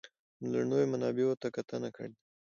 د 0.41 0.43
لومړنیو 0.51 0.91
منابعو 0.93 1.39
ته 1.41 1.47
کتنه 1.55 1.89
کړې 1.95 2.07
ده. 2.13 2.17